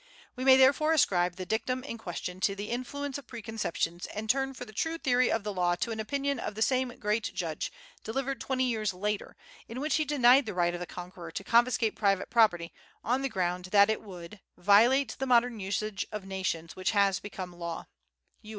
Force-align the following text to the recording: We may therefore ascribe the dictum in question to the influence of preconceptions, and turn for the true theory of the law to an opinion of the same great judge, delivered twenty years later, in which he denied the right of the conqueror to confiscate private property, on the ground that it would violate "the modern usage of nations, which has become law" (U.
We 0.35 0.43
may 0.43 0.57
therefore 0.57 0.93
ascribe 0.93 1.35
the 1.35 1.45
dictum 1.45 1.83
in 1.83 1.99
question 1.99 2.39
to 2.39 2.55
the 2.55 2.71
influence 2.71 3.19
of 3.19 3.27
preconceptions, 3.27 4.07
and 4.07 4.27
turn 4.27 4.55
for 4.55 4.65
the 4.65 4.73
true 4.73 4.97
theory 4.97 5.31
of 5.31 5.43
the 5.43 5.53
law 5.53 5.75
to 5.75 5.91
an 5.91 5.99
opinion 5.99 6.39
of 6.39 6.55
the 6.55 6.63
same 6.63 6.97
great 6.97 7.31
judge, 7.35 7.71
delivered 8.03 8.41
twenty 8.41 8.63
years 8.63 8.95
later, 8.95 9.35
in 9.67 9.79
which 9.79 9.97
he 9.97 10.03
denied 10.05 10.47
the 10.47 10.55
right 10.55 10.73
of 10.73 10.79
the 10.79 10.87
conqueror 10.87 11.29
to 11.29 11.43
confiscate 11.43 11.95
private 11.95 12.31
property, 12.31 12.73
on 13.03 13.21
the 13.21 13.29
ground 13.29 13.65
that 13.65 13.91
it 13.91 14.01
would 14.01 14.39
violate 14.57 15.15
"the 15.19 15.27
modern 15.27 15.59
usage 15.59 16.07
of 16.11 16.25
nations, 16.25 16.75
which 16.75 16.89
has 16.97 17.19
become 17.19 17.53
law" 17.55 17.85
(U. 18.41 18.49